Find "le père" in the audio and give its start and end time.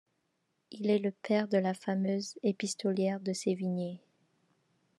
0.97-1.47